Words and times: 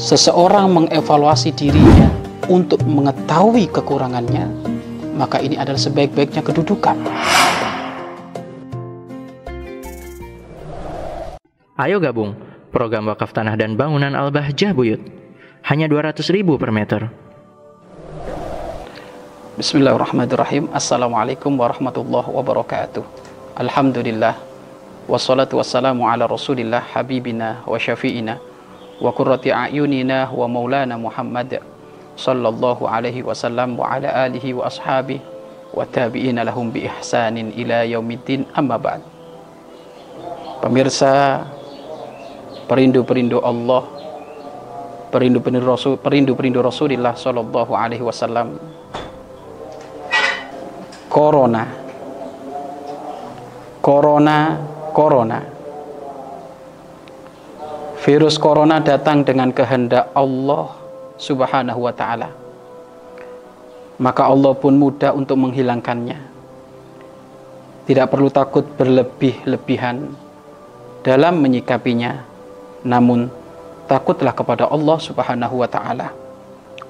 seseorang 0.00 0.72
mengevaluasi 0.72 1.52
dirinya 1.52 2.08
untuk 2.48 2.80
mengetahui 2.88 3.68
kekurangannya, 3.68 4.48
maka 5.12 5.44
ini 5.44 5.60
adalah 5.60 5.76
sebaik-baiknya 5.76 6.40
kedudukan. 6.40 6.96
Ayo 11.76 12.00
gabung 12.00 12.32
program 12.72 13.12
wakaf 13.12 13.36
tanah 13.36 13.60
dan 13.60 13.76
bangunan 13.76 14.16
Al-Bahjah 14.16 14.72
Buyut. 14.72 15.04
Hanya 15.68 15.84
200 15.92 16.24
ribu 16.32 16.56
per 16.56 16.72
meter. 16.72 17.12
Bismillahirrahmanirrahim. 19.60 20.72
Assalamualaikum 20.72 21.52
warahmatullahi 21.52 22.32
wabarakatuh. 22.32 23.04
Alhamdulillah. 23.60 24.40
Wassalatu 25.04 25.60
wassalamu 25.60 26.08
ala 26.08 26.24
rasulillah 26.24 26.80
habibina 26.96 27.60
wa 27.68 27.76
syafi'ina 27.76 28.49
wa 29.00 29.10
qurrati 29.16 29.48
a'yunina 29.48 30.28
wa 30.28 30.44
maulana 30.44 31.00
Muhammad 31.00 31.56
sallallahu 32.14 32.84
alaihi 32.84 33.24
wasallam 33.24 33.80
wa 33.80 33.96
ala 33.96 34.28
alihi 34.28 34.52
wa 34.52 34.68
ashabihi 34.68 35.24
wa 35.72 35.86
tabi'ina 35.88 36.44
lahum 36.44 36.68
bi 36.68 36.84
ihsanin 36.84 37.50
ila 37.56 37.88
yaumiddin. 37.88 38.44
Amma 38.52 38.76
ba'd. 38.76 39.00
Pemirsa 40.60 41.48
perindu-perindu 42.68 43.40
Allah 43.40 43.88
perindu-perindu 45.08 45.64
Rasul 45.64 45.96
perindu-perindu 45.96 46.60
Rasulullah 46.60 47.16
sallallahu 47.16 47.72
alaihi 47.72 48.04
wasallam. 48.04 48.60
Corona. 51.08 51.64
Corona 53.80 54.60
Corona 54.92 55.59
Virus 58.00 58.40
Corona 58.40 58.80
datang 58.80 59.20
dengan 59.22 59.52
kehendak 59.52 60.08
Allah 60.16 60.72
subhanahu 61.20 61.84
wa 61.84 61.92
ta'ala 61.92 62.28
Maka 64.00 64.22
Allah 64.24 64.52
pun 64.56 64.72
mudah 64.72 65.12
untuk 65.12 65.36
menghilangkannya 65.36 66.18
Tidak 67.84 68.06
perlu 68.08 68.32
takut 68.32 68.64
berlebih-lebihan 68.64 70.30
dalam 71.00 71.40
menyikapinya 71.40 72.28
namun 72.84 73.28
takutlah 73.88 74.32
kepada 74.32 74.68
Allah 74.68 74.98
Subhanahu 75.00 75.60
wa 75.60 75.68
taala. 75.68 76.12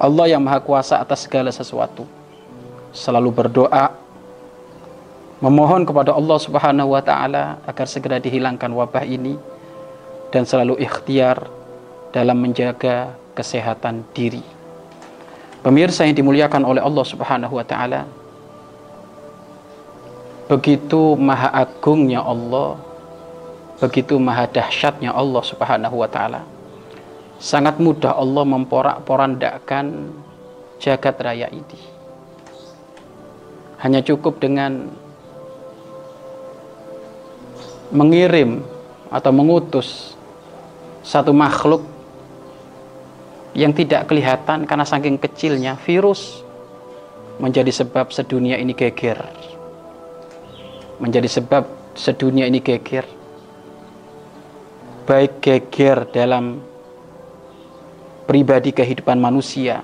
Allah 0.00 0.26
yang 0.28 0.42
Maha 0.42 0.60
Kuasa 0.62 0.98
atas 0.98 1.26
segala 1.26 1.50
sesuatu. 1.54 2.06
Selalu 2.90 3.30
berdoa 3.30 3.94
memohon 5.38 5.86
kepada 5.86 6.12
Allah 6.12 6.38
Subhanahu 6.42 6.92
wa 6.92 7.02
taala 7.02 7.62
agar 7.64 7.86
segera 7.86 8.18
dihilangkan 8.18 8.70
wabah 8.70 9.06
ini 9.06 9.38
dan 10.30 10.46
selalu 10.46 10.78
ikhtiar 10.82 11.46
dalam 12.10 12.38
menjaga 12.38 13.14
kesehatan 13.34 14.06
diri. 14.14 14.42
Pemirsa 15.60 16.08
yang 16.08 16.16
dimuliakan 16.16 16.64
oleh 16.64 16.80
Allah 16.80 17.04
Subhanahu 17.04 17.54
wa 17.60 17.66
taala, 17.66 18.08
begitu 20.48 21.14
maha 21.20 21.52
agungnya 21.52 22.24
Allah 22.24 22.90
begitu 23.80 24.20
maha 24.20 24.44
dahsyatnya 24.44 25.10
Allah 25.10 25.42
Subhanahu 25.42 25.96
wa 26.04 26.08
taala. 26.08 26.44
Sangat 27.40 27.80
mudah 27.80 28.12
Allah 28.12 28.44
memporak-porandakan 28.44 30.12
jagat 30.76 31.16
raya 31.16 31.48
ini. 31.48 31.80
Hanya 33.80 34.04
cukup 34.04 34.36
dengan 34.44 34.92
mengirim 37.88 38.60
atau 39.08 39.32
mengutus 39.32 40.12
satu 41.00 41.32
makhluk 41.32 41.82
yang 43.56 43.74
tidak 43.74 44.06
kelihatan 44.06 44.68
karena 44.68 44.86
saking 44.86 45.18
kecilnya 45.18 45.74
virus 45.82 46.44
menjadi 47.40 47.72
sebab 47.72 48.12
sedunia 48.12 48.60
ini 48.60 48.76
geger. 48.76 49.18
Menjadi 51.00 51.28
sebab 51.40 51.64
sedunia 51.96 52.44
ini 52.44 52.60
geger 52.60 53.20
baik 55.10 55.42
geger 55.42 56.06
dalam 56.14 56.62
pribadi 58.30 58.70
kehidupan 58.70 59.18
manusia, 59.18 59.82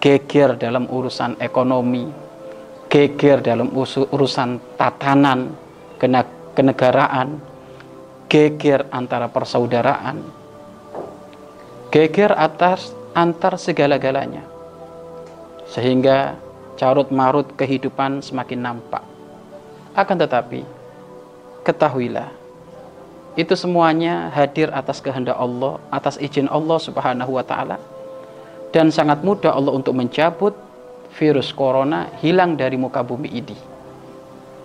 geger 0.00 0.56
dalam 0.56 0.88
urusan 0.88 1.36
ekonomi, 1.36 2.08
geger 2.88 3.44
dalam 3.44 3.68
urusan 3.76 4.80
tatanan 4.80 5.52
kenegaraan, 6.56 7.44
geger 8.28 8.84
antara 8.92 9.26
persaudaraan, 9.32 10.20
geger 11.88 12.36
atas 12.36 12.92
antar 13.16 13.56
segala-galanya. 13.56 14.44
Sehingga 15.68 16.36
carut 16.76 17.08
marut 17.12 17.48
kehidupan 17.56 18.20
semakin 18.20 18.60
nampak. 18.60 19.04
Akan 19.96 20.16
tetapi, 20.16 20.62
ketahuilah 21.64 22.38
itu 23.38 23.54
semuanya 23.54 24.34
hadir 24.34 24.66
atas 24.74 24.98
kehendak 24.98 25.38
Allah, 25.38 25.78
atas 25.94 26.18
izin 26.18 26.50
Allah 26.50 26.78
Subhanahu 26.82 27.38
wa 27.38 27.44
taala. 27.46 27.78
Dan 28.74 28.92
sangat 28.92 29.24
mudah 29.24 29.54
Allah 29.54 29.72
untuk 29.72 29.96
mencabut 29.96 30.52
virus 31.16 31.54
corona 31.54 32.12
hilang 32.20 32.58
dari 32.58 32.74
muka 32.74 33.00
bumi 33.00 33.30
ini. 33.30 33.56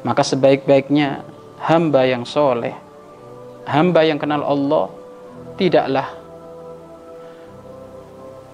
Maka 0.04 0.26
sebaik-baiknya 0.26 1.24
hamba 1.64 2.04
yang 2.04 2.28
soleh, 2.28 2.76
hamba 3.68 4.02
yang 4.04 4.20
kenal 4.20 4.44
Allah, 4.44 4.92
tidaklah 5.60 6.08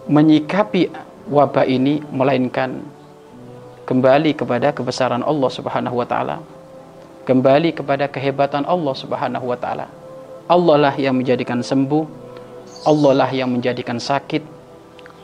menyikapi 0.10 0.90
wabah 1.30 1.66
ini 1.70 2.02
melainkan 2.10 2.82
kembali 3.86 4.34
kepada 4.34 4.74
kebesaran 4.74 5.22
Allah 5.22 5.50
Subhanahu 5.54 5.98
wa 5.98 6.08
taala. 6.08 6.38
Kembali 7.30 7.78
kepada 7.78 8.10
kehebatan 8.10 8.66
Allah 8.66 8.94
Subhanahu 8.98 9.54
wa 9.54 9.58
taala 9.60 10.00
Allah 10.50 10.90
lah 10.90 10.96
yang 10.98 11.14
menjadikan 11.14 11.62
sembuh, 11.62 12.10
Allah 12.90 13.14
lah 13.22 13.30
yang 13.30 13.54
menjadikan 13.54 14.02
sakit, 14.02 14.42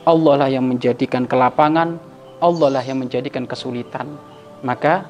Allah 0.06 0.34
lah 0.38 0.46
yang 0.46 0.62
menjadikan 0.70 1.26
kelapangan, 1.26 1.98
Allah 2.38 2.78
lah 2.78 2.84
yang 2.86 3.02
menjadikan 3.02 3.42
kesulitan. 3.42 4.06
Maka 4.62 5.02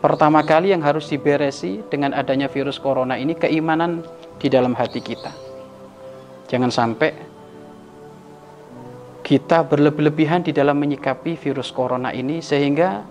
pertama 0.00 0.40
kali 0.42 0.72
yang 0.72 0.80
harus 0.80 1.06
diberesi 1.12 1.84
dengan 1.92 2.16
adanya 2.16 2.48
virus 2.48 2.80
corona 2.80 3.20
ini 3.20 3.36
keimanan 3.36 4.00
di 4.40 4.48
dalam 4.48 4.72
hati 4.72 5.04
kita. 5.04 5.30
Jangan 6.48 6.72
sampai 6.72 7.10
kita 9.22 9.62
berlebih-lebihan 9.62 10.42
di 10.42 10.50
dalam 10.50 10.74
menyikapi 10.80 11.38
virus 11.38 11.70
corona 11.70 12.10
ini 12.10 12.42
sehingga 12.42 13.06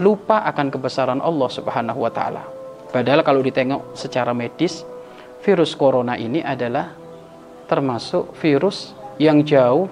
lupa 0.00 0.42
akan 0.42 0.74
kebesaran 0.74 1.20
Allah 1.22 1.48
Subhanahu 1.52 2.02
wa 2.02 2.10
taala. 2.10 2.42
Padahal 2.90 3.22
kalau 3.22 3.44
ditengok 3.44 3.94
secara 3.94 4.34
medis 4.34 4.82
virus 5.46 5.76
corona 5.78 6.18
ini 6.18 6.42
adalah 6.42 6.96
termasuk 7.70 8.34
virus 8.42 8.96
yang 9.22 9.46
jauh 9.46 9.86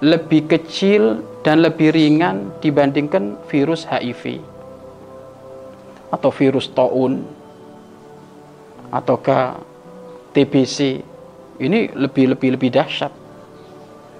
lebih 0.00 0.48
kecil 0.48 1.20
dan 1.44 1.60
lebih 1.60 1.92
ringan 1.92 2.56
dibandingkan 2.64 3.36
virus 3.52 3.84
HIV 3.84 4.40
atau 6.08 6.32
virus 6.32 6.72
taun 6.72 7.20
ataukah 8.88 9.60
TBC 10.32 11.04
ini 11.60 11.92
lebih 11.92 12.32
lebih 12.32 12.56
lebih 12.56 12.70
dahsyat. 12.72 13.12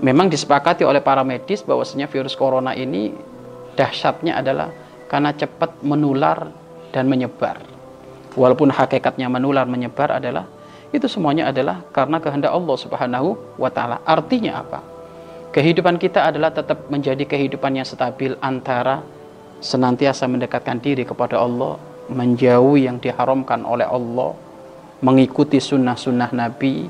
Memang 0.01 0.33
disepakati 0.33 0.85
oleh 0.85 1.05
para 1.05 1.21
medis 1.25 1.61
bahwasanya 1.65 2.09
virus 2.09 2.37
corona 2.37 2.73
ini 2.73 3.13
dahsyatnya 3.77 4.41
adalah 4.41 4.69
karena 5.09 5.33
cepat 5.33 5.81
menular 5.85 6.49
dan 6.93 7.09
menyebar 7.09 7.61
walaupun 8.37 8.71
hakikatnya 8.71 9.27
menular 9.29 9.67
menyebar 9.67 10.21
adalah 10.21 10.47
itu 10.91 11.07
semuanya 11.07 11.49
adalah 11.51 11.87
karena 11.95 12.19
kehendak 12.19 12.51
Allah 12.51 12.77
Subhanahu 12.77 13.29
wa 13.57 13.71
taala. 13.71 14.03
Artinya 14.03 14.59
apa? 14.59 15.00
Kehidupan 15.51 15.99
kita 15.99 16.31
adalah 16.31 16.55
tetap 16.55 16.87
menjadi 16.95 17.27
kehidupan 17.27 17.75
yang 17.75 17.83
stabil 17.83 18.39
antara 18.39 19.03
senantiasa 19.59 20.31
mendekatkan 20.31 20.79
diri 20.79 21.03
kepada 21.03 21.43
Allah, 21.43 21.75
menjauhi 22.07 22.87
yang 22.87 23.03
diharamkan 23.03 23.67
oleh 23.67 23.83
Allah, 23.83 24.39
mengikuti 25.03 25.59
sunnah-sunnah 25.59 26.31
Nabi, 26.31 26.87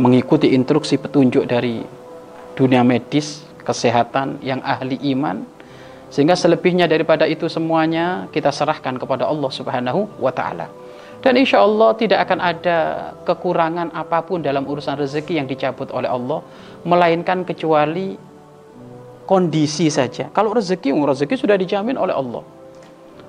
mengikuti 0.00 0.56
instruksi 0.56 0.96
petunjuk 0.96 1.44
dari 1.44 1.84
dunia 2.56 2.80
medis, 2.80 3.44
kesehatan 3.60 4.40
yang 4.40 4.64
ahli 4.64 4.96
iman, 5.12 5.44
sehingga 6.08 6.40
selebihnya 6.40 6.88
daripada 6.88 7.28
itu 7.28 7.52
semuanya 7.52 8.32
kita 8.32 8.48
serahkan 8.48 8.96
kepada 8.96 9.28
Allah 9.28 9.52
Subhanahu 9.52 10.08
wa 10.16 10.32
taala. 10.32 10.72
Dan 11.24 11.40
insya 11.40 11.64
Allah 11.64 11.96
tidak 11.96 12.28
akan 12.28 12.38
ada 12.38 12.78
kekurangan 13.26 13.90
apa 13.96 14.22
pun 14.22 14.44
dalam 14.44 14.62
urusan 14.68 14.94
rezeki 15.00 15.42
yang 15.42 15.48
dicabut 15.50 15.90
oleh 15.90 16.06
Allah, 16.06 16.44
melainkan 16.86 17.42
kecuali 17.42 18.14
kondisi 19.26 19.90
saja. 19.90 20.30
Kalau 20.30 20.54
rezeki, 20.54 20.94
rezeki 20.94 21.34
sudah 21.34 21.58
dijamin 21.58 21.98
oleh 21.98 22.14
Allah. 22.14 22.46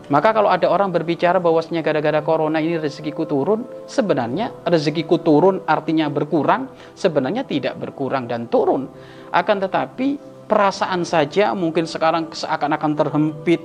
Maka 0.08 0.32
kalau 0.32 0.48
ada 0.48 0.72
orang 0.72 0.88
berbicara 0.88 1.36
bahwasanya 1.36 1.84
gara-gara 1.84 2.24
corona 2.24 2.64
ini 2.64 2.80
rezekiku 2.80 3.28
turun, 3.28 3.68
sebenarnya 3.92 4.64
rezekiku 4.64 5.20
turun 5.20 5.60
artinya 5.68 6.08
berkurang, 6.08 6.72
sebenarnya 6.96 7.44
tidak 7.44 7.76
berkurang 7.76 8.24
dan 8.24 8.48
turun. 8.48 8.88
Akan 9.36 9.60
tetapi 9.60 10.16
perasaan 10.48 11.04
saja 11.04 11.52
mungkin 11.52 11.84
sekarang 11.84 12.32
seakan-akan 12.32 12.92
terhempit 12.96 13.60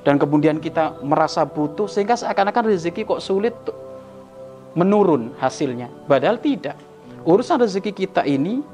dan 0.00 0.16
kemudian 0.16 0.58
kita 0.58 0.96
merasa 1.04 1.44
butuh 1.44 1.84
sehingga 1.84 2.16
seakan-akan 2.16 2.72
rezeki 2.72 3.04
kok 3.04 3.20
sulit 3.20 3.56
menurun 4.72 5.34
hasilnya. 5.36 5.90
Padahal 6.08 6.40
tidak. 6.40 6.78
Urusan 7.20 7.60
rezeki 7.60 7.92
kita 7.92 8.24
ini 8.24 8.64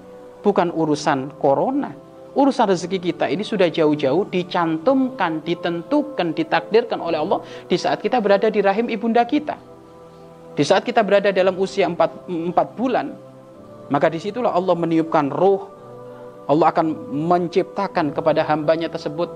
bukan 0.46 0.70
urusan 0.70 1.34
corona, 1.43 1.90
urusan 2.38 2.70
rezeki 2.70 3.11
kita 3.11 3.26
ini 3.26 3.43
sudah 3.43 3.67
jauh-jauh 3.67 4.31
dicantumkan, 4.31 5.43
ditentukan, 5.43 6.31
ditakdirkan 6.31 7.02
oleh 7.02 7.19
Allah 7.19 7.43
di 7.67 7.75
saat 7.75 7.99
kita 7.99 8.23
berada 8.23 8.46
di 8.46 8.62
rahim 8.62 8.87
ibunda 8.87 9.26
kita. 9.26 9.58
Di 10.55 10.64
saat 10.64 10.87
kita 10.87 11.02
berada 11.02 11.34
dalam 11.34 11.58
usia 11.58 11.90
4, 11.90 12.31
4 12.55 12.78
bulan, 12.78 13.12
maka 13.90 14.06
di 14.06 14.23
situlah 14.23 14.55
Allah 14.55 14.73
meniupkan 14.78 15.28
roh. 15.28 15.75
Allah 16.46 16.70
akan 16.70 17.11
menciptakan 17.26 18.14
kepada 18.14 18.46
hambanya 18.46 18.87
tersebut, 18.87 19.26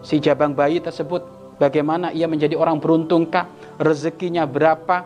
si 0.00 0.18
jabang 0.18 0.52
bayi 0.56 0.80
tersebut, 0.80 1.22
bagaimana 1.60 2.10
ia 2.10 2.24
menjadi 2.24 2.56
orang 2.56 2.80
beruntungkah, 2.80 3.48
rezekinya 3.80 4.48
berapa, 4.48 5.04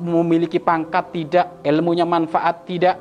memiliki 0.00 0.58
pangkat 0.58 1.14
tidak, 1.14 1.46
ilmunya 1.62 2.06
manfaat 2.06 2.66
tidak, 2.66 2.98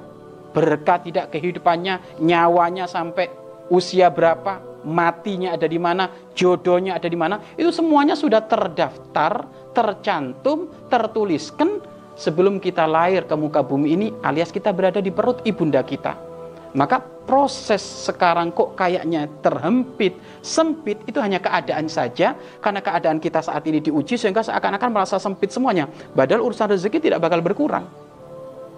berkah 0.53 1.01
tidak 1.01 1.33
kehidupannya, 1.33 2.21
nyawanya 2.21 2.85
sampai 2.85 3.29
usia 3.73 4.13
berapa, 4.13 4.61
matinya 4.85 5.55
ada 5.55 5.65
di 5.65 5.79
mana, 5.79 6.11
jodohnya 6.35 6.99
ada 6.99 7.07
di 7.07 7.17
mana, 7.17 7.41
itu 7.57 7.71
semuanya 7.73 8.13
sudah 8.13 8.43
terdaftar, 8.45 9.47
tercantum, 9.73 10.69
tertuliskan 10.91 11.81
sebelum 12.13 12.61
kita 12.61 12.85
lahir 12.85 13.25
ke 13.25 13.33
muka 13.33 13.65
bumi 13.65 13.97
ini 13.97 14.07
alias 14.21 14.53
kita 14.53 14.69
berada 14.69 15.01
di 15.01 15.09
perut 15.09 15.41
ibunda 15.47 15.81
kita. 15.81 16.32
Maka 16.73 16.97
proses 17.01 17.81
sekarang 17.81 18.49
kok 18.49 18.73
kayaknya 18.73 19.29
terhempit, 19.45 20.17
sempit 20.41 20.97
itu 21.05 21.21
hanya 21.21 21.37
keadaan 21.37 21.85
saja 21.85 22.33
karena 22.59 22.81
keadaan 22.81 23.21
kita 23.21 23.45
saat 23.45 23.61
ini 23.69 23.77
diuji 23.77 24.17
sehingga 24.17 24.41
seakan-akan 24.41 24.89
merasa 24.89 25.21
sempit 25.21 25.53
semuanya. 25.53 25.85
Padahal 26.17 26.41
urusan 26.49 26.73
rezeki 26.73 26.97
tidak 26.97 27.21
bakal 27.21 27.39
berkurang 27.45 27.85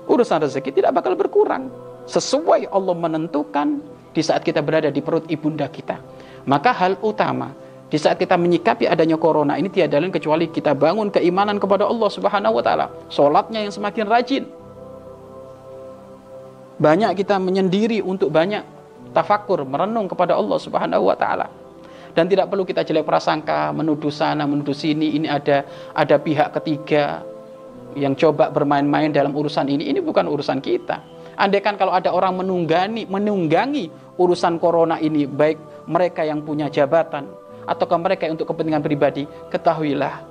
urusan 0.10 0.42
rezeki 0.46 0.82
tidak 0.82 0.92
bakal 0.96 1.18
berkurang. 1.18 1.70
Sesuai 2.06 2.70
Allah 2.70 2.96
menentukan 2.96 3.82
di 4.14 4.22
saat 4.22 4.46
kita 4.46 4.62
berada 4.62 4.94
di 4.94 5.02
perut 5.02 5.26
ibunda 5.28 5.66
kita. 5.66 5.98
Maka 6.46 6.72
hal 6.72 7.02
utama 7.02 7.50
di 7.90 7.98
saat 7.98 8.22
kita 8.22 8.38
menyikapi 8.38 8.86
adanya 8.86 9.18
corona 9.18 9.58
ini 9.58 9.70
tiada 9.70 9.98
lain 9.98 10.14
kecuali 10.14 10.50
kita 10.50 10.78
bangun 10.78 11.10
keimanan 11.10 11.58
kepada 11.58 11.90
Allah 11.90 12.10
Subhanahu 12.14 12.62
wa 12.62 12.64
taala. 12.64 12.88
Salatnya 13.10 13.66
yang 13.66 13.74
semakin 13.74 14.06
rajin. 14.06 14.46
Banyak 16.76 17.16
kita 17.16 17.40
menyendiri 17.40 18.04
untuk 18.04 18.32
banyak 18.36 18.64
tafakur, 19.16 19.64
merenung 19.64 20.12
kepada 20.12 20.36
Allah 20.36 20.60
Subhanahu 20.60 21.08
wa 21.08 21.16
taala. 21.16 21.48
Dan 22.16 22.32
tidak 22.32 22.48
perlu 22.48 22.64
kita 22.64 22.84
jelek 22.84 23.04
prasangka, 23.04 23.76
menuduh 23.76 24.12
sana, 24.12 24.48
menuduh 24.48 24.76
sini, 24.76 25.20
ini 25.20 25.28
ada 25.28 25.68
ada 25.92 26.16
pihak 26.16 26.56
ketiga, 26.60 27.24
yang 27.96 28.14
coba 28.14 28.52
bermain-main 28.52 29.10
dalam 29.10 29.32
urusan 29.32 29.72
ini, 29.72 29.88
ini 29.88 30.04
bukan 30.04 30.28
urusan 30.28 30.60
kita. 30.60 31.00
Andai 31.36 31.64
kan 31.64 31.76
kalau 31.76 31.92
ada 31.92 32.12
orang 32.12 32.44
menunggangi, 32.44 33.08
menunggangi 33.08 33.92
urusan 34.20 34.60
corona 34.60 35.00
ini, 35.00 35.28
baik 35.28 35.88
mereka 35.88 36.24
yang 36.24 36.44
punya 36.44 36.72
jabatan 36.72 37.28
ataukah 37.68 38.00
mereka 38.00 38.28
untuk 38.32 38.52
kepentingan 38.52 38.84
pribadi, 38.84 39.24
ketahuilah 39.52 40.24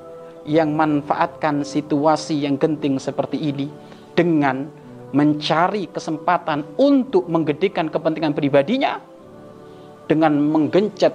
yang 0.45 0.77
manfaatkan 0.77 1.65
situasi 1.65 2.45
yang 2.45 2.61
genting 2.61 3.01
seperti 3.01 3.41
ini 3.41 3.69
dengan 4.13 4.69
mencari 5.15 5.87
kesempatan 5.89 6.75
untuk 6.75 7.31
menggedikan 7.31 7.87
kepentingan 7.87 8.35
pribadinya 8.35 8.99
dengan 10.11 10.37
menggencet 10.37 11.15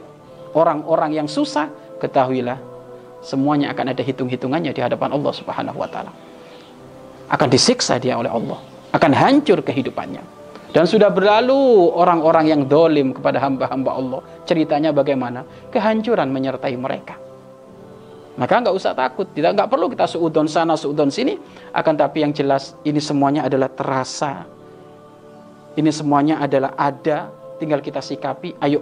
orang-orang 0.56 1.19
yang 1.19 1.28
susah, 1.28 1.68
ketahuilah 2.00 2.57
semuanya 3.19 3.75
akan 3.75 3.92
ada 3.92 4.01
hitung-hitungannya 4.01 4.72
di 4.72 4.80
hadapan 4.80 5.12
Allah 5.12 5.34
Subhanahu 5.36 5.78
wa 5.78 5.90
taala. 5.92 6.16
Akan 7.30 7.51
disiksa 7.51 8.00
dia 8.00 8.18
oleh 8.18 8.31
Allah. 8.31 8.57
Akan 8.96 9.13
hancur 9.13 9.62
kehidupannya. 9.62 10.42
Dan 10.74 10.90
sudah 10.90 11.13
berlalu 11.13 11.94
orang-orang 11.94 12.50
yang 12.50 12.62
dolim 12.66 13.13
kepada 13.13 13.38
hamba-hamba 13.38 13.92
Allah. 13.94 14.22
Ceritanya 14.50 14.90
bagaimana? 14.90 15.46
Kehancuran 15.69 16.34
menyertai 16.34 16.74
mereka 16.74 17.28
maka 18.39 18.63
nggak 18.63 18.71
usah 18.71 18.95
takut 18.95 19.27
tidak 19.36 19.51
nggak 19.51 19.68
perlu 19.68 19.91
kita 19.91 20.07
seudon 20.07 20.47
sana 20.47 20.80
seudon 20.80 21.12
sini. 21.12 21.36
Akan 21.75 22.00
tapi 22.00 22.24
yang 22.24 22.31
jelas 22.31 22.71
ini 22.88 23.03
semuanya 23.03 23.44
adalah 23.44 23.68
terasa. 23.68 24.47
Ini 25.75 25.91
semuanya 25.91 26.39
adalah 26.39 26.71
ada 26.80 27.27
tinggal 27.59 27.83
kita 27.83 28.00
sikapi 28.00 28.56
ayo. 28.63 28.80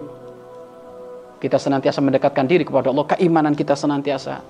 Kita 1.41 1.57
senantiasa 1.57 2.05
mendekatkan 2.05 2.45
diri 2.45 2.69
kepada 2.69 2.93
Allah 2.93 3.17
keimanan 3.17 3.57
kita 3.57 3.73
senantiasa 3.73 4.45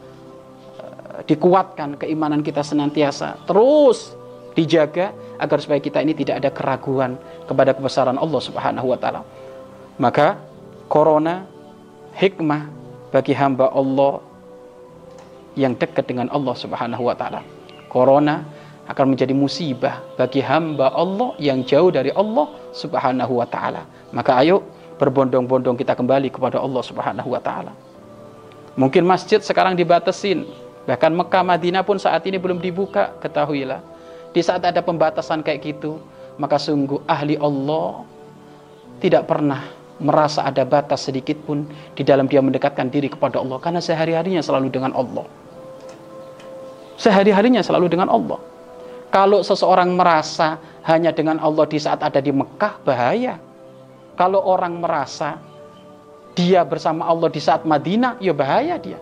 dikuatkan 1.24 1.98
keimanan 1.98 2.46
kita 2.46 2.62
senantiasa 2.62 3.42
terus 3.50 4.14
dijaga 4.54 5.16
agar 5.42 5.58
supaya 5.64 5.82
kita 5.82 6.04
ini 6.04 6.14
tidak 6.14 6.44
ada 6.44 6.50
keraguan 6.54 7.16
kepada 7.48 7.72
kebesaran 7.74 8.20
Allah 8.20 8.42
Subhanahu 8.44 8.92
wa 8.92 8.98
taala. 9.00 9.22
Maka 9.98 10.36
corona 10.92 11.48
hikmah 12.12 12.68
bagi 13.10 13.32
hamba 13.32 13.72
Allah 13.72 14.37
yang 15.58 15.74
dekat 15.74 16.06
dengan 16.06 16.30
Allah 16.30 16.54
Subhanahu 16.54 17.10
wa 17.10 17.18
taala. 17.18 17.42
Corona 17.90 18.46
akan 18.88 19.18
menjadi 19.18 19.34
musibah 19.34 20.06
bagi 20.16 20.40
hamba 20.40 20.94
Allah 20.94 21.34
yang 21.42 21.66
jauh 21.66 21.90
dari 21.90 22.14
Allah 22.14 22.48
Subhanahu 22.72 23.42
wa 23.42 23.48
taala. 23.50 23.90
Maka 24.14 24.38
ayo 24.46 24.64
berbondong-bondong 25.02 25.76
kita 25.76 25.98
kembali 25.98 26.30
kepada 26.30 26.62
Allah 26.62 26.86
Subhanahu 26.86 27.34
wa 27.34 27.42
taala. 27.42 27.74
Mungkin 28.78 29.02
masjid 29.10 29.42
sekarang 29.42 29.74
dibatasin, 29.74 30.46
Bahkan 30.88 31.12
Mekah 31.12 31.44
Madinah 31.44 31.84
pun 31.84 32.00
saat 32.00 32.24
ini 32.32 32.40
belum 32.40 32.64
dibuka, 32.64 33.12
ketahuilah. 33.20 33.84
Di 34.32 34.40
saat 34.40 34.64
ada 34.64 34.80
pembatasan 34.80 35.44
kayak 35.44 35.60
gitu, 35.68 36.00
maka 36.40 36.56
sungguh 36.56 37.04
ahli 37.04 37.36
Allah 37.36 38.08
tidak 39.04 39.28
pernah 39.28 39.68
merasa 40.00 40.48
ada 40.48 40.64
batas 40.64 41.04
sedikit 41.12 41.36
pun 41.44 41.68
di 41.92 42.08
dalam 42.08 42.32
dia 42.32 42.40
mendekatkan 42.40 42.88
diri 42.88 43.12
kepada 43.12 43.44
Allah 43.44 43.60
karena 43.60 43.84
sehari-harinya 43.84 44.40
selalu 44.40 44.72
dengan 44.72 44.96
Allah. 44.96 45.28
Sehari-harinya 46.98 47.62
selalu 47.62 47.94
dengan 47.94 48.10
Allah. 48.10 48.42
Kalau 49.14 49.40
seseorang 49.46 49.94
merasa 49.96 50.60
hanya 50.84 51.14
dengan 51.16 51.40
Allah 51.40 51.64
di 51.70 51.80
saat 51.80 52.04
ada 52.04 52.20
di 52.20 52.34
Mekah, 52.34 52.84
bahaya. 52.84 53.40
Kalau 54.18 54.42
orang 54.42 54.82
merasa 54.82 55.38
dia 56.34 56.66
bersama 56.66 57.06
Allah 57.06 57.30
di 57.30 57.40
saat 57.40 57.64
Madinah, 57.64 58.18
ya 58.18 58.34
bahaya 58.34 58.76
dia. 58.82 59.00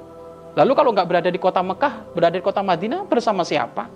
Lalu 0.55 0.71
kalau 0.71 0.91
nggak 0.95 1.07
berada 1.07 1.29
di 1.31 1.39
kota 1.39 1.59
Mekah, 1.59 2.15
berada 2.15 2.35
di 2.35 2.43
kota 2.43 2.63
Madinah 2.63 3.03
bersama 3.07 3.43
siapa? 3.43 3.91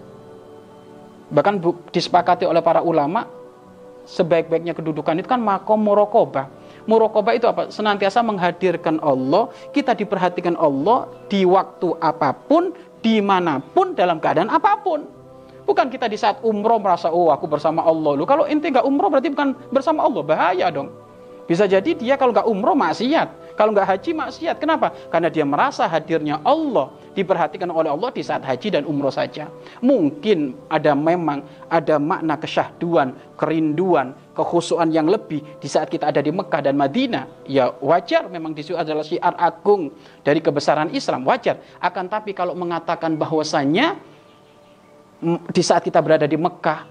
Bahkan 1.29 1.61
disepakati 1.93 2.43
oleh 2.43 2.59
para 2.59 2.83
ulama, 2.83 3.29
sebaik-baiknya 4.03 4.73
kedudukan 4.73 5.21
itu 5.21 5.29
kan 5.29 5.39
makom 5.39 5.79
murokobah. 5.79 6.49
Murokobah 6.89 7.37
itu 7.37 7.45
apa? 7.45 7.69
Senantiasa 7.69 8.25
menghadirkan 8.25 8.97
Allah, 8.99 9.53
kita 9.71 9.93
diperhatikan 9.93 10.57
Allah 10.57 11.05
di 11.29 11.45
waktu 11.45 11.93
apa 12.01 12.33
pun, 12.33 12.73
di 12.99 13.23
mana 13.23 13.63
pun, 13.63 13.95
dalam 13.95 14.19
keadaan 14.19 14.51
apa 14.51 14.79
pun. 14.79 15.03
Bukan 15.63 15.87
kita 15.93 16.09
di 16.09 16.17
saat 16.17 16.41
umroh 16.41 16.81
merasa, 16.81 17.13
oh 17.13 17.29
aku 17.29 17.45
bersama 17.45 17.85
Allah. 17.85 18.17
Lu 18.17 18.25
kalau 18.25 18.49
inti 18.49 18.73
nggak 18.73 18.85
umroh 18.85 19.13
berarti 19.13 19.29
bukan 19.29 19.53
bersama 19.69 20.05
Allah, 20.05 20.21
bahaya 20.25 20.67
dong. 20.73 20.89
Bisa 21.45 21.65
jadi 21.65 21.93
dia 21.97 22.17
kalau 22.17 22.33
nggak 22.33 22.45
umroh 22.45 22.77
maksiat, 22.77 23.48
kalau 23.59 23.75
nggak 23.75 23.91
haji 23.91 24.15
maksiat. 24.15 24.55
Kenapa? 24.55 24.95
Karena 25.11 25.27
dia 25.27 25.43
merasa 25.43 25.83
hadirnya 25.83 26.39
Allah 26.47 26.95
diperhatikan 27.11 27.67
oleh 27.67 27.91
Allah 27.91 28.07
di 28.15 28.23
saat 28.23 28.39
haji 28.47 28.79
dan 28.79 28.87
umroh 28.87 29.11
saja. 29.11 29.51
Mungkin 29.83 30.55
ada 30.71 30.95
memang 30.95 31.43
ada 31.67 31.99
makna 31.99 32.39
kesyahduan, 32.39 33.11
kerinduan, 33.35 34.15
kekhusuan 34.31 34.95
yang 34.95 35.11
lebih 35.11 35.43
di 35.59 35.67
saat 35.67 35.91
kita 35.91 36.07
ada 36.07 36.23
di 36.23 36.31
Mekah 36.31 36.71
dan 36.71 36.79
Madinah. 36.79 37.27
Ya 37.51 37.75
wajar 37.83 38.31
memang 38.31 38.55
di 38.55 38.63
situ 38.63 38.79
adalah 38.79 39.03
syiar 39.03 39.35
agung 39.35 39.91
dari 40.23 40.39
kebesaran 40.39 40.95
Islam, 40.95 41.27
wajar. 41.27 41.59
Akan 41.83 42.07
tapi 42.07 42.31
kalau 42.31 42.55
mengatakan 42.55 43.19
bahwasannya 43.19 43.99
di 45.51 45.59
saat 45.59 45.83
kita 45.83 45.99
berada 45.99 46.23
di 46.23 46.39
Mekah, 46.39 46.87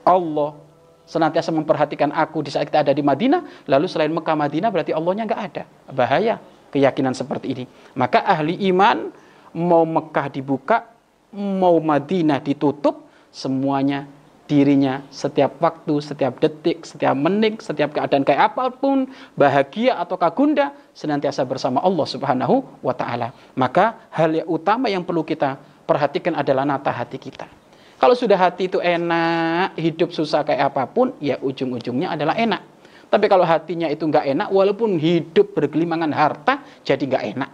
Allah 0.00 0.56
senantiasa 1.04 1.52
memperhatikan 1.52 2.10
aku 2.10 2.44
di 2.44 2.50
saat 2.52 2.68
kita 2.68 2.84
ada 2.84 2.92
di 2.96 3.04
Madinah, 3.04 3.68
lalu 3.68 3.86
selain 3.88 4.12
Mekah 4.12 4.36
Madinah 4.36 4.68
berarti 4.72 4.92
Allahnya 4.96 5.24
nggak 5.28 5.42
ada. 5.52 5.62
Bahaya 5.92 6.40
keyakinan 6.72 7.14
seperti 7.14 7.46
ini. 7.54 7.64
Maka 7.94 8.24
ahli 8.24 8.58
iman 8.72 9.12
mau 9.54 9.86
Mekah 9.86 10.26
dibuka, 10.32 10.90
mau 11.34 11.78
Madinah 11.78 12.42
ditutup, 12.42 13.06
semuanya 13.30 14.10
dirinya 14.44 15.00
setiap 15.08 15.56
waktu, 15.60 16.04
setiap 16.04 16.36
detik, 16.36 16.84
setiap 16.84 17.16
menit, 17.16 17.64
setiap 17.64 17.96
keadaan 17.96 18.24
kayak 18.26 18.52
apa 18.52 18.68
pun, 18.74 19.08
bahagia 19.32 19.96
atau 19.96 20.20
kagunda, 20.20 20.76
senantiasa 20.92 21.48
bersama 21.48 21.80
Allah 21.80 22.04
Subhanahu 22.04 22.84
wa 22.84 22.92
taala. 22.92 23.32
Maka 23.56 24.08
hal 24.12 24.36
yang 24.36 24.48
utama 24.48 24.92
yang 24.92 25.00
perlu 25.00 25.24
kita 25.24 25.56
perhatikan 25.88 26.36
adalah 26.36 26.68
nata 26.68 26.92
hati 26.92 27.16
kita. 27.16 27.63
Kalau 28.04 28.12
sudah 28.12 28.36
hati 28.36 28.68
itu 28.68 28.84
enak, 28.84 29.80
hidup 29.80 30.12
susah 30.12 30.44
kayak 30.44 30.76
apa 30.76 30.84
pun, 30.92 31.16
ya 31.24 31.40
ujung-ujungnya 31.40 32.12
adalah 32.12 32.36
enak. 32.36 32.60
Tapi 33.08 33.32
kalau 33.32 33.48
hatinya 33.48 33.88
itu 33.88 34.04
nggak 34.04 34.28
enak, 34.28 34.48
walaupun 34.52 35.00
hidup 35.00 35.56
bergelimangan 35.56 36.12
harta, 36.12 36.60
jadi 36.84 37.00
nggak 37.00 37.24
enak. 37.32 37.50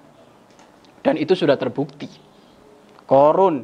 Dan 1.06 1.22
itu 1.22 1.38
sudah 1.38 1.54
terbukti. 1.54 2.10
Korun, 3.06 3.62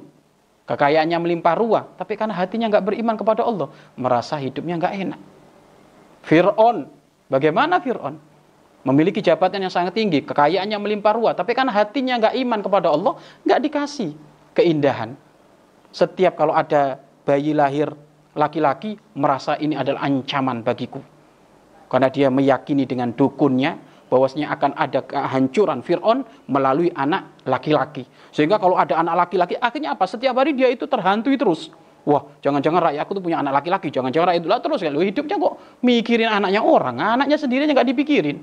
kekayaannya 0.71 1.19
melimpah 1.19 1.59
ruah, 1.59 1.91
tapi 1.99 2.15
karena 2.15 2.39
hatinya 2.39 2.71
nggak 2.71 2.87
beriman 2.87 3.19
kepada 3.19 3.43
Allah, 3.43 3.67
merasa 3.99 4.39
hidupnya 4.39 4.79
nggak 4.79 4.95
enak. 5.11 5.21
Fir'aun, 6.23 6.87
bagaimana 7.27 7.83
Fir'aun? 7.83 8.15
Memiliki 8.87 9.19
jabatan 9.19 9.67
yang 9.67 9.75
sangat 9.75 9.99
tinggi, 9.99 10.23
kekayaannya 10.23 10.79
melimpah 10.79 11.19
ruah, 11.19 11.35
tapi 11.35 11.51
karena 11.51 11.75
hatinya 11.75 12.15
nggak 12.23 12.35
iman 12.47 12.61
kepada 12.63 12.95
Allah, 12.95 13.19
nggak 13.43 13.59
dikasih 13.59 14.15
keindahan. 14.55 15.26
Setiap 15.97 16.37
kalau 16.37 16.53
ada 16.53 17.01
bayi 17.25 17.57
lahir 17.57 17.89
laki-laki, 18.37 19.01
merasa 19.17 19.57
ini 19.57 19.81
adalah 19.81 20.05
ancaman 20.05 20.61
bagiku. 20.61 21.01
Karena 21.89 22.13
dia 22.13 22.29
meyakini 22.29 22.85
dengan 22.85 23.17
dukunnya, 23.17 23.81
bahwasanya 24.13 24.53
akan 24.53 24.71
ada 24.77 25.01
kehancuran 25.09 25.81
Fir'aun 25.81 26.23
melalui 26.53 26.93
anak 26.93 27.41
laki-laki. 27.49 28.05
Sehingga 28.29 28.61
kalau 28.61 28.77
ada 28.77 29.01
anak 29.01 29.25
laki-laki, 29.27 29.57
akhirnya 29.57 29.97
apa? 29.97 30.05
Setiap 30.05 30.37
hari 30.37 30.53
dia 30.53 30.69
itu 30.69 30.85
terhantui 30.85 31.41
terus. 31.41 31.73
Wah, 32.07 32.23
jangan-jangan 32.39 32.93
rakyatku 32.93 33.13
tuh 33.17 33.25
punya 33.25 33.43
anak 33.43 33.65
laki-laki, 33.65 33.89
jangan-jangan 33.91 34.37
rakyat 34.37 34.43
itu 34.45 34.51
terus 34.63 34.81
ya. 34.85 34.91
hidupnya 34.95 35.37
kok 35.43 35.55
mikirin 35.83 36.31
anaknya 36.31 36.61
orang, 36.63 37.03
anaknya 37.03 37.35
sendirinya 37.35 37.75
nggak 37.75 37.89
dipikirin. 37.91 38.39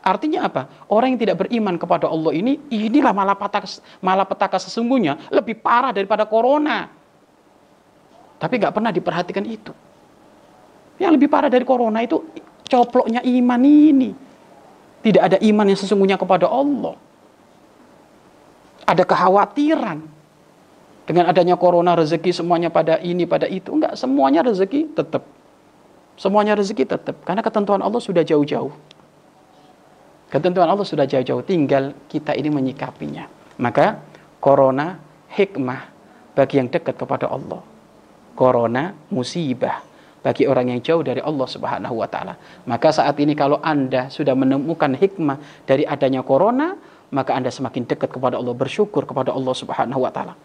Artinya 0.00 0.48
apa? 0.48 0.88
Orang 0.88 1.12
yang 1.12 1.20
tidak 1.20 1.44
beriman 1.44 1.76
kepada 1.76 2.08
Allah 2.08 2.32
ini, 2.32 2.56
inilah 2.72 3.12
malapetaka, 3.12 3.68
malapetaka 4.00 4.56
sesungguhnya 4.56 5.28
lebih 5.28 5.60
parah 5.60 5.92
daripada 5.92 6.24
corona. 6.24 6.88
Tapi 8.40 8.54
nggak 8.56 8.72
pernah 8.72 8.88
diperhatikan 8.88 9.44
itu. 9.44 9.72
Yang 10.96 11.20
lebih 11.20 11.28
parah 11.28 11.52
dari 11.52 11.68
corona 11.68 12.00
itu 12.00 12.16
coploknya 12.64 13.20
iman 13.20 13.60
ini. 13.60 14.10
Tidak 15.00 15.20
ada 15.20 15.36
iman 15.40 15.68
yang 15.68 15.76
sesungguhnya 15.80 16.16
kepada 16.16 16.48
Allah. 16.48 16.96
Ada 18.88 19.04
kekhawatiran. 19.04 19.98
Dengan 21.04 21.26
adanya 21.26 21.56
corona 21.58 21.96
rezeki 21.98 22.30
semuanya 22.32 22.72
pada 22.72 22.96
ini, 23.00 23.28
pada 23.28 23.44
itu. 23.48 23.72
Enggak, 23.72 23.96
semuanya 24.00 24.40
rezeki 24.46 24.96
tetap. 24.96 25.24
Semuanya 26.16 26.56
rezeki 26.56 26.84
tetap. 26.88 27.16
Karena 27.24 27.40
ketentuan 27.44 27.80
Allah 27.84 28.00
sudah 28.00 28.24
jauh-jauh. 28.24 28.72
Ketentuan 30.30 30.70
Allah 30.70 30.86
sudah 30.86 31.04
jauh-jauh. 31.10 31.42
Tinggal 31.42 32.06
kita 32.06 32.38
ini 32.38 32.48
menyikapinya. 32.54 33.26
Maka 33.58 33.98
corona 34.38 34.96
hikmah 35.34 35.90
bagi 36.38 36.62
yang 36.62 36.70
dekat 36.70 36.94
kepada 36.94 37.26
Allah. 37.26 37.60
Corona 38.38 38.94
musibah 39.10 39.82
bagi 40.22 40.46
orang 40.46 40.70
yang 40.70 40.80
jauh 40.80 41.02
dari 41.02 41.18
Allah 41.18 41.48
Subhanahu 41.50 41.98
wa 41.98 42.06
taala. 42.06 42.38
Maka 42.64 42.94
saat 42.94 43.18
ini 43.18 43.34
kalau 43.34 43.58
Anda 43.58 44.06
sudah 44.06 44.38
menemukan 44.38 44.94
hikmah 44.94 45.66
dari 45.66 45.82
adanya 45.82 46.22
corona, 46.22 46.78
maka 47.10 47.34
Anda 47.34 47.50
semakin 47.50 47.90
dekat 47.90 48.14
kepada 48.14 48.38
Allah, 48.38 48.54
bersyukur 48.54 49.04
kepada 49.04 49.34
Allah 49.34 49.52
Subhanahu 49.52 50.06
wa 50.06 50.12
taala 50.14 50.38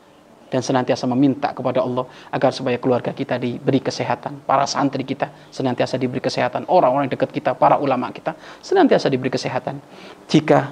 dan 0.56 0.64
senantiasa 0.64 1.04
meminta 1.12 1.52
kepada 1.52 1.84
Allah 1.84 2.08
agar 2.32 2.56
supaya 2.56 2.80
keluarga 2.80 3.12
kita 3.12 3.36
diberi 3.36 3.84
kesehatan, 3.84 4.48
para 4.48 4.64
santri 4.64 5.04
kita 5.04 5.52
senantiasa 5.52 6.00
diberi 6.00 6.24
kesehatan, 6.24 6.72
orang-orang 6.72 7.12
dekat 7.12 7.36
kita, 7.36 7.52
para 7.60 7.76
ulama 7.76 8.08
kita 8.16 8.40
senantiasa 8.64 9.12
diberi 9.12 9.28
kesehatan. 9.28 9.84
Jika 10.32 10.72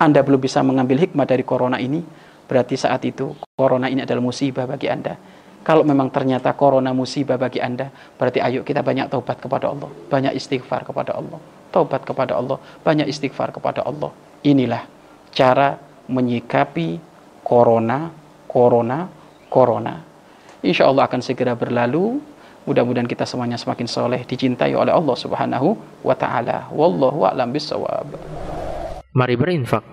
Anda 0.00 0.24
belum 0.24 0.40
bisa 0.40 0.64
mengambil 0.64 1.04
hikmah 1.04 1.28
dari 1.28 1.44
corona 1.44 1.76
ini, 1.76 2.00
berarti 2.48 2.80
saat 2.80 3.04
itu 3.04 3.36
corona 3.52 3.92
ini 3.92 4.08
adalah 4.08 4.24
musibah 4.24 4.64
bagi 4.64 4.88
Anda 4.88 5.20
kalau 5.64 5.80
memang 5.80 6.12
ternyata 6.12 6.52
corona 6.52 6.92
musibah 6.92 7.40
bagi 7.40 7.56
Anda, 7.56 7.88
berarti 8.20 8.36
ayo 8.44 8.60
kita 8.60 8.84
banyak 8.84 9.08
taubat 9.08 9.40
kepada 9.40 9.72
Allah, 9.72 9.88
banyak 10.12 10.36
istighfar 10.36 10.84
kepada 10.84 11.16
Allah, 11.16 11.40
taubat 11.72 12.04
kepada 12.04 12.36
Allah, 12.36 12.60
banyak 12.84 13.08
istighfar 13.08 13.48
kepada 13.48 13.80
Allah. 13.80 14.12
Inilah 14.44 14.84
cara 15.32 15.80
menyikapi 16.04 17.00
corona, 17.40 18.12
corona, 18.54 19.10
corona. 19.50 19.98
Insya 20.62 20.86
Allah 20.86 21.10
akan 21.10 21.18
segera 21.18 21.58
berlalu. 21.58 22.22
Mudah-mudahan 22.64 23.10
kita 23.10 23.28
semuanya 23.28 23.60
semakin 23.60 23.84
soleh, 23.84 24.24
dicintai 24.24 24.72
oleh 24.72 24.94
Allah 24.94 25.16
Subhanahu 25.18 25.76
wa 26.00 26.16
Ta'ala. 26.16 26.72
Wallahu 26.72 27.28
a'lam 27.28 27.52
bisawab. 27.52 28.16
Mari 29.12 29.34
berinfak 29.36 29.84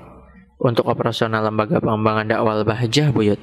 untuk 0.61 0.87
operasional 0.87 1.43
lembaga 1.43 1.83
pengembangan 1.83 2.31
dakwah 2.31 2.63
Bahjah 2.63 3.11
Buyut. 3.11 3.41